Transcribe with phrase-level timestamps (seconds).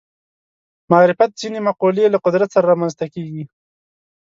[0.91, 3.43] معرفت ځینې مقولې له قدرت سره رامنځته کېږي